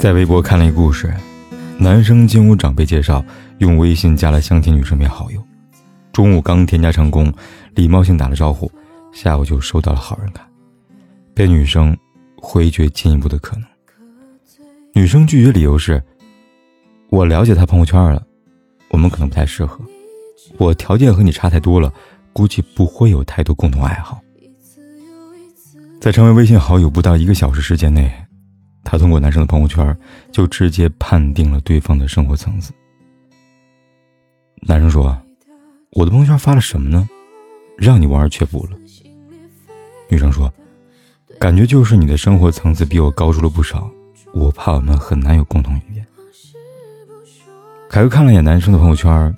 [0.00, 1.12] 在微博看了一故事，
[1.76, 3.22] 男生经由长辈介绍，
[3.58, 5.44] 用微信加了相亲女生为好友。
[6.10, 7.30] 中午刚添加成功，
[7.74, 8.72] 礼貌性打了招呼，
[9.12, 10.48] 下午就收到了好人卡，
[11.34, 11.94] 被女生
[12.34, 13.66] 回绝进一步的可能。
[14.94, 16.02] 女生拒绝理由是：
[17.10, 18.22] 我了解他朋友圈了，
[18.88, 19.78] 我们可能不太适合，
[20.56, 21.92] 我条件和你差太多了，
[22.32, 24.18] 估计不会有太多共同爱好。
[26.00, 28.10] 在成为微信好友不到一个小时时间内。
[28.90, 29.96] 他通过男生的朋友圈，
[30.32, 32.72] 就直接判定了对方的生活层次。
[34.62, 35.16] 男生说
[35.94, 37.08] ：“我的朋友圈发了什么呢？
[37.78, 38.76] 让你望而却步了。”
[40.10, 40.52] 女生说
[41.38, 43.88] ：“感觉就是你的生活层次比我高出了不少，
[44.34, 46.04] 我怕我们很难有共同语言。”
[47.88, 49.32] 凯哥看了眼男生的朋友圈，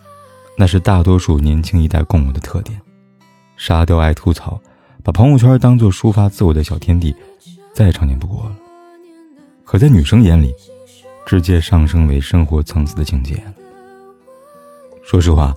[0.56, 2.80] 那是大多数年轻一代共有的特点：
[3.58, 4.58] 沙雕、爱吐槽，
[5.04, 7.14] 把朋友圈当做抒发自我的小天地，
[7.74, 8.56] 再常见不过了。
[9.72, 10.54] 可在女生眼里，
[11.24, 13.42] 直接上升为生活层次的境界。
[15.02, 15.54] 说实话，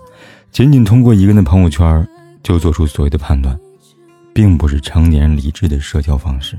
[0.54, 2.08] 仅仅通过一个人的朋友圈
[2.42, 3.60] 就做出所谓的判断，
[4.34, 6.58] 并不是成年人理智的社交方式。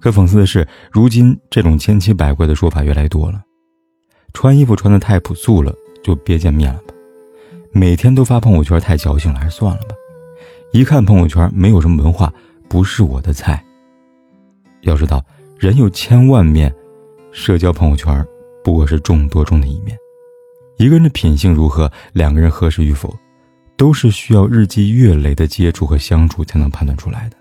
[0.00, 3.44] 可讽刺的是，如今这种千奇百怪的说法越来越多了。
[4.32, 5.70] 穿衣服穿的太朴素了，
[6.02, 6.94] 就别见面了吧；
[7.72, 9.94] 每天都发朋友圈太矫情了，还是算了吧；
[10.72, 12.32] 一看朋友圈没有什么文化，
[12.70, 13.62] 不是我的菜。
[14.80, 15.22] 要知道。
[15.58, 16.72] 人有千万面，
[17.32, 18.24] 社交朋友圈
[18.62, 19.98] 不过是众多中的一面。
[20.76, 23.12] 一个人的品性如何，两个人合适与否，
[23.76, 27.36] 都是需要日积月累的接触和相处才能判断出来的。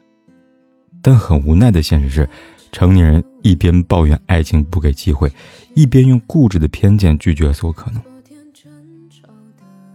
[1.00, 2.27] 但很无奈的现实是，
[2.72, 5.31] 成年人一边抱怨爱情不给机会，
[5.75, 8.01] 一边用固执的偏见拒绝所有可能。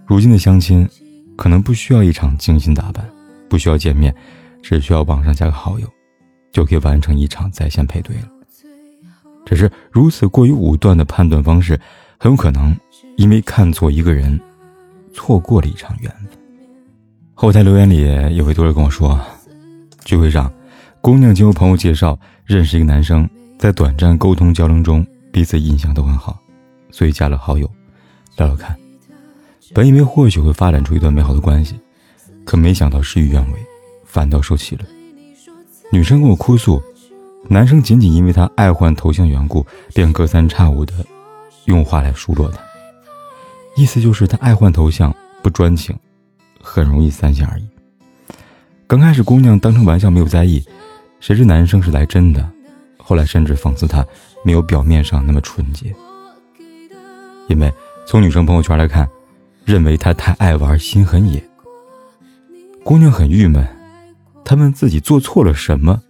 [0.07, 0.89] 如今的相亲，
[1.37, 3.05] 可能不需要一场精心打扮，
[3.49, 4.15] 不需要见面，
[4.63, 5.89] 只需要网上加个好友。
[6.53, 8.29] 就可以完成一场在线配对了。
[9.45, 11.79] 只是如此过于武断的判断方式，
[12.19, 12.77] 很有可能
[13.17, 14.39] 因为看错一个人，
[15.13, 16.39] 错过了一场缘分。
[17.35, 19.21] 后台留言里有位读者跟我说，
[20.05, 20.53] 聚会上，
[21.01, 26.39] 姑娘经由朋友介绍认识一个男生，在短暂沟通交流中，彼此印象都很好，
[26.93, 27.69] 所以加了好友，
[28.37, 28.77] 聊聊看。
[29.75, 31.75] 本以为或许会发展出一段美好的关系，
[32.45, 33.59] 可没想到事与愿违，
[34.05, 34.85] 反倒受气了。
[35.93, 36.83] 女生跟我哭诉，
[37.51, 40.95] 男生仅仅因为她爱换头像缘故，便隔三差五的
[41.67, 42.59] 用话来数落她，
[43.77, 45.95] 意思就是她爱换头像不专情，
[46.63, 47.69] 很容易三心二意。
[48.87, 50.65] 刚开始姑娘当成玩笑没有在意，
[51.21, 52.51] 谁知男生是来真的，
[52.97, 54.03] 后来甚至讽刺她
[54.43, 55.95] 没有表面上那么纯洁。
[57.49, 57.71] 因为
[58.07, 59.07] 从女生朋友圈来看，
[59.67, 61.45] 认为她太爱玩，心很野。
[62.83, 63.63] 姑娘很郁闷。
[64.45, 66.01] 他们自己做错了什么，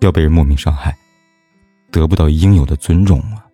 [0.00, 0.96] 要被人莫名伤害，
[1.90, 3.46] 得不到应有的尊重啊！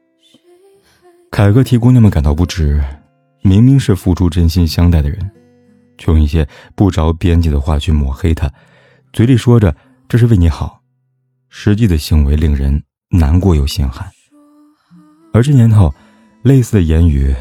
[1.31, 2.83] 凯哥替姑娘们感到不值，
[3.43, 5.31] 明明是付出真心相待的人，
[5.97, 8.51] 却用一些不着边际的话去抹黑他，
[9.13, 9.75] 嘴里说着
[10.09, 10.81] 这是为你好，
[11.49, 14.09] 实际的行为令人难过又心寒。
[15.33, 15.93] 而这年头，
[16.43, 17.35] 类似的言语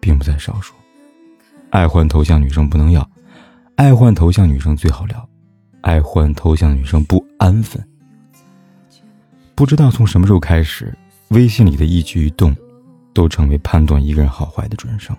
[0.00, 0.74] 并不在少数。
[1.70, 3.08] 爱换头像女生不能要，
[3.76, 5.27] 爱换头像女生最好聊。
[5.88, 7.82] 爱换头像的女生不安分，
[9.54, 10.94] 不知道从什么时候开始，
[11.28, 12.54] 微信里的一举一动，
[13.14, 15.16] 都成为判断一个人好坏的准绳，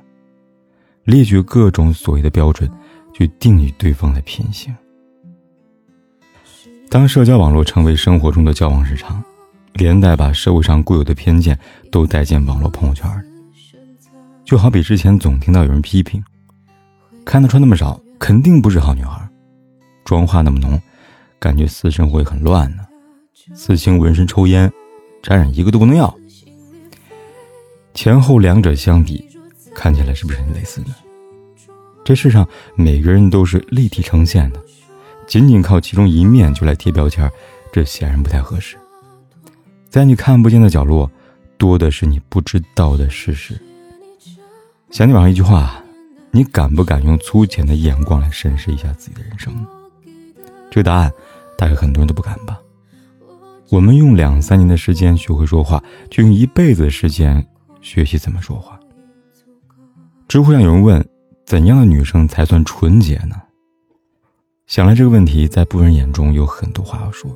[1.06, 2.70] 列举各种所谓的标准，
[3.14, 4.72] 去定义对方的品行。
[6.88, 9.24] 当社交网络成为生活中的交往日常，
[9.74, 11.58] 连带把社会上固有的偏见
[11.92, 13.10] 都带进网络朋友圈
[14.46, 16.24] 就好比之前总听到有人批评，
[17.26, 19.28] 看她穿那么少，肯定不是好女孩。
[20.10, 20.82] 妆化那么浓，
[21.38, 22.84] 感觉私生活很乱呢。
[23.54, 24.72] 刺青、纹身、抽烟，
[25.22, 26.12] 沾染一个都不能要。
[27.94, 29.24] 前后两者相比，
[29.76, 30.96] 看起来是不是很类似呢？
[32.04, 34.60] 这世上每个人都是立体呈现的，
[35.28, 37.32] 仅仅靠其中一面就来贴标签，
[37.72, 38.78] 这显然不太合适。
[39.92, 41.12] 在你看不见的角落，
[41.60, 43.62] 多的是你不知道的事实。
[44.90, 45.84] 想起网上一句话：
[46.32, 49.54] 你敢不敢用粗浅的眼光来审视一下自己的人生？
[50.70, 51.12] 这个答案，
[51.58, 52.60] 大概很多人都不敢吧。
[53.70, 57.46] 我们用两三年的时间学会说话，就用一辈子的时间
[57.82, 58.80] 学习怎么说话。
[60.28, 61.04] 知乎上有人问：
[61.46, 63.36] 怎样的女生才算纯洁呢？
[64.68, 67.36] 想来这个问题，在部分人眼中有很多话要说，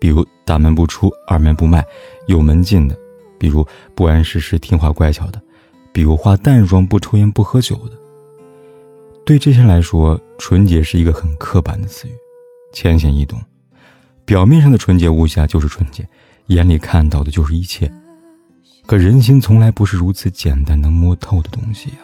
[0.00, 1.84] 比如大门不出、二门不迈、
[2.28, 2.94] 有门禁的；
[3.38, 3.66] 比如
[3.96, 5.40] 不谙世事、听话乖巧的；
[5.92, 7.98] 比如化淡妆、不抽烟、不喝酒的。
[9.24, 12.12] 对这些人来说，纯洁是一个很刻板的词语，
[12.72, 13.40] 浅显易懂。
[14.24, 16.06] 表面上的纯洁无瑕就是纯洁，
[16.48, 17.90] 眼里看到的就是一切。
[18.86, 21.96] 可人心从来不是如此简单能摸透的东西呀。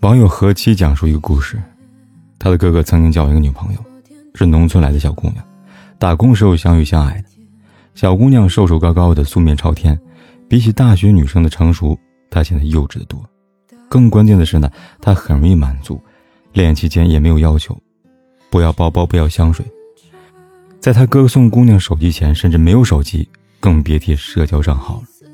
[0.00, 1.62] 网友何七讲述一个故事，
[2.38, 3.84] 他的哥哥曾经交一个女朋友，
[4.34, 5.44] 是农村来的小姑娘，
[5.98, 7.28] 打工时候相遇相爱的。
[7.94, 9.98] 小姑娘瘦瘦高高的，素面朝天，
[10.48, 11.98] 比起大学女生的成熟，
[12.28, 13.24] 她显得幼稚的多。
[13.88, 14.70] 更关键的是呢，
[15.00, 16.02] 她很容易满足，
[16.52, 17.80] 恋爱期间也没有要求，
[18.54, 19.66] 不要包包，不要香水。
[20.78, 23.28] 在他哥哥送姑娘手机前，甚至没有手机，
[23.58, 25.28] 更别提社交账号了。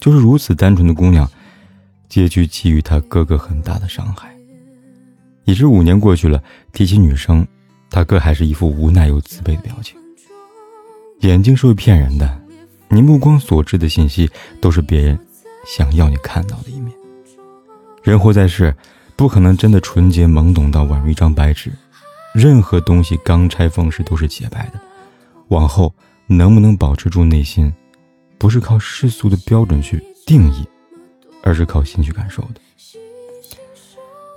[0.00, 1.30] 就是如此单纯的姑娘，
[2.08, 4.34] 结局给予他哥哥很大的伤害。
[5.44, 6.42] 已是五年过去了，
[6.72, 7.46] 提起女生，
[7.90, 9.94] 他哥还是一副无奈又自卑的表情。
[11.18, 12.40] 眼睛是会骗人的，
[12.88, 14.30] 你目光所知的信息，
[14.62, 15.18] 都是别人
[15.66, 16.90] 想要你看到的一面。
[18.02, 18.74] 人活在世，
[19.14, 21.70] 不可能真的纯洁懵懂到宛如一张白纸。
[22.32, 24.80] 任何东西刚拆封时都是洁白的，
[25.48, 25.92] 往后
[26.26, 27.72] 能不能保持住内心，
[28.38, 30.64] 不是靠世俗的标准去定义，
[31.42, 32.60] 而是靠心去感受的。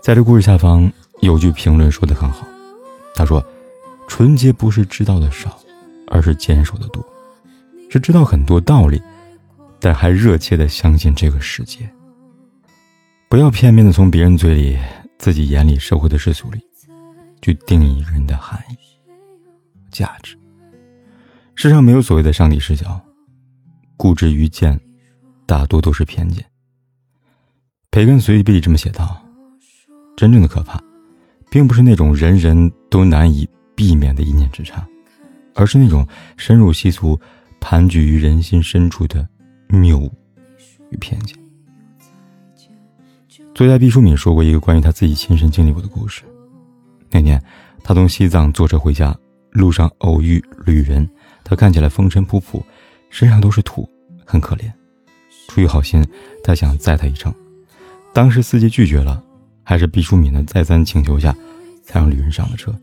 [0.02, 0.92] 在这故事下方
[1.22, 2.48] 有句评论说的很好，
[3.14, 3.46] 他说
[4.08, 5.58] ：“纯洁不是知道的少，
[6.08, 7.06] 而是坚守的多，
[7.92, 9.00] 是知道很多道理，
[9.80, 11.88] 但还热切的相信这个世界。
[13.30, 14.78] 不要片面的从别人嘴里、
[15.20, 16.60] 自己眼里、社会的世俗里。”
[17.44, 18.78] 去定义一个人的含义、
[19.92, 20.40] 价值。
[21.56, 22.98] 世上没有所谓的上帝视角，
[23.98, 24.80] 固执愚见，
[25.46, 26.44] 大多都是偏见。
[27.92, 29.22] 培根随笔里这么写道
[30.16, 30.82] ：“真正的可怕，
[31.52, 34.88] 并不是那种人人都难以避免的一念之差，
[35.54, 36.08] 而是那种
[36.38, 37.20] 深入习俗、
[37.60, 39.28] 盘踞于人心深处的
[39.68, 40.10] 谬误
[40.92, 41.38] 与偏见。”
[43.54, 46.24] 作家毕淑敏说过一个关于他自己亲身经历过的故事。
[47.14, 47.40] 那年，
[47.84, 49.16] 他从西藏坐车回家，
[49.52, 51.08] 路上偶遇旅人。
[51.44, 52.60] 他看起来风尘仆仆，
[53.12, 53.88] 身上都是土，
[54.26, 54.64] 很可怜。
[55.48, 56.04] 出于好心，
[56.44, 57.32] 他想载他一程。
[58.14, 59.24] 当时司机拒绝了，
[59.62, 61.36] 还是毕淑敏的再三请求下，
[61.84, 62.74] 才让旅人上了车。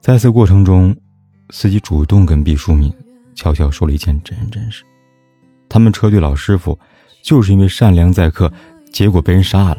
[0.00, 0.96] 在此过程中，
[1.50, 2.90] 司机主动跟毕淑敏
[3.34, 4.84] 悄悄说了一件真人真事：
[5.68, 6.78] 他们车队老师傅
[7.22, 8.50] 就是因为善良载客，
[8.90, 9.78] 结果被人杀了。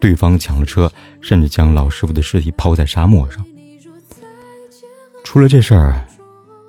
[0.00, 0.90] 对方抢了车，
[1.20, 3.44] 甚至将老师傅的尸体抛在沙漠上。
[5.24, 6.06] 出了这事儿，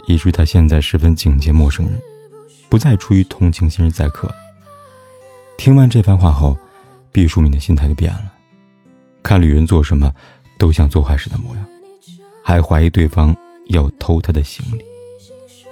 [0.08, 2.02] 以至于他现在十分警戒陌生人，
[2.68, 4.30] 不再出于同情心载客。
[5.58, 6.58] 听完这番话后，
[7.12, 8.34] 毕淑敏的心态就变了，
[9.22, 10.12] 看旅人做什么
[10.58, 11.66] 都像做坏事的模样，
[12.44, 13.36] 还怀疑对方
[13.68, 14.84] 要偷他的行李，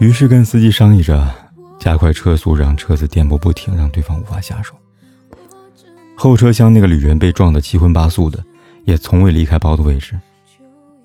[0.05, 1.33] 于是跟司机商议着
[1.79, 4.73] 加快车速，让车子颠簸不停，让对方无法下手。
[6.19, 8.43] 后车厢那个旅人被撞得七荤八素的，
[8.85, 10.19] 也从未离开包的位置，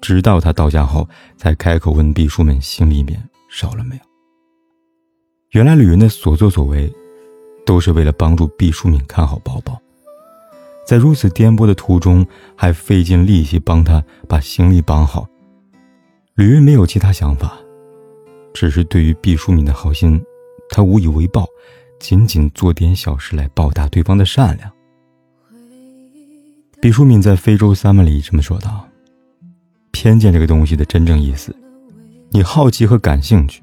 [0.00, 1.06] 直到他到家后，
[1.36, 4.02] 才开口问毕淑敏行李里面少了没有。
[5.50, 6.90] 原来旅人的所作所为，
[7.66, 9.78] 都是为了帮助毕淑敏看好包包，
[10.86, 15.28] 在如此颠簸的途中，还费尽力气帮他把行李绑好。
[16.36, 17.58] 旅人没有其他想法，
[18.54, 20.18] 只是对于毕淑敏的好心，
[20.70, 21.46] 他无以为报，
[22.00, 24.72] 仅仅做点小事来报答对方的善良。
[26.82, 28.84] 毕淑敏在《非洲三问》里这么说道
[29.92, 31.54] ：“偏见这个东西的真正意思，
[32.30, 33.62] 你好奇和感兴趣，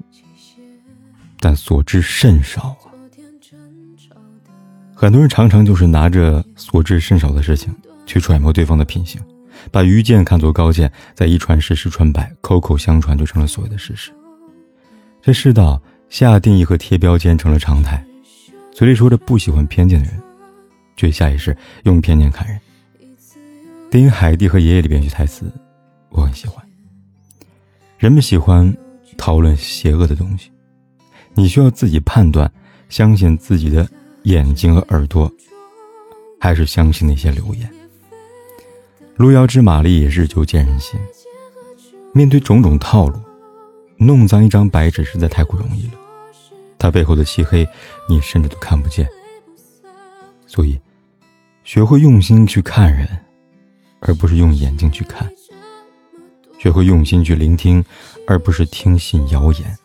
[1.38, 2.88] 但所知甚少啊。
[4.94, 9.20] 很多人常常就是拿着所知甚少的事情去揣摩对方的品行，
[9.70, 14.10] 把愚见看作高见，在一传十，十传百，口口相传就成了所谓的事实。
[15.20, 18.02] 这世道下定义和贴标签成了常态，
[18.72, 20.18] 嘴里说着不喜欢偏见的人，
[20.96, 22.58] 却下意识用偏见看人。”
[23.90, 25.50] 电影《海蒂和爷爷》里边一句台词，
[26.10, 26.64] 我很喜欢。
[27.98, 28.72] 人们喜欢
[29.18, 30.52] 讨论邪恶的东西，
[31.34, 32.50] 你需要自己判断，
[32.88, 33.88] 相信自己的
[34.22, 35.28] 眼睛和耳朵，
[36.40, 37.68] 还是相信那些流言。
[39.16, 40.98] 路遥知马力，日久见人心。
[42.14, 43.20] 面对种种套路，
[43.96, 45.94] 弄脏一张白纸实在太不容易了。
[46.78, 47.68] 它背后的漆黑，
[48.08, 49.08] 你甚至都看不见。
[50.46, 50.80] 所以，
[51.64, 53.08] 学会用心去看人。
[54.00, 55.30] 而不是用眼睛去看，
[56.58, 57.84] 学会用心去聆听，
[58.26, 59.78] 而不是听信谣言。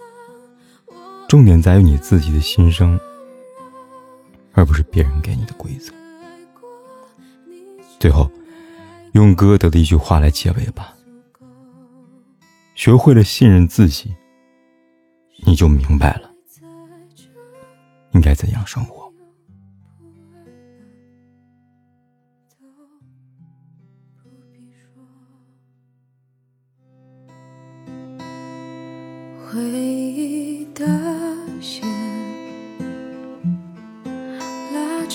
[1.28, 3.00] 重点在于你自己的心声，
[4.54, 5.92] 而不是别人给你的规则。
[8.00, 8.30] 最后，
[9.14, 10.94] 用歌德的一句话来结尾吧：
[12.76, 14.14] 学会了信任自己，
[15.46, 16.30] 你就明白了
[18.12, 19.05] 应该怎样生活。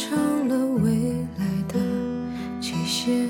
[0.01, 1.75] 拉长了未来的
[2.61, 3.29] 期限，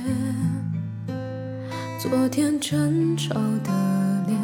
[1.99, 4.39] 昨天争吵的脸，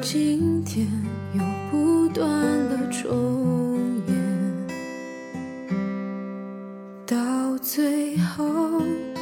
[0.00, 0.86] 今天
[1.34, 2.28] 又不断
[2.68, 4.14] 的重演，
[7.04, 8.44] 到最后
[8.80, 9.20] 呢，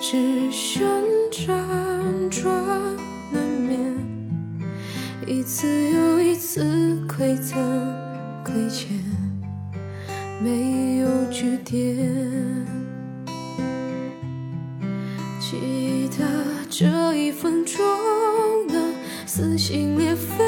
[0.00, 0.84] 只剩
[1.30, 2.52] 辗转
[3.30, 3.94] 难眠。
[5.26, 6.64] 一次又一次
[7.06, 7.56] 馈赠
[8.42, 8.88] 亏欠，
[10.40, 11.96] 没有句点。
[15.40, 16.26] 记得
[16.68, 17.76] 这一分钟
[18.68, 18.74] 的
[19.26, 20.47] 撕心裂肺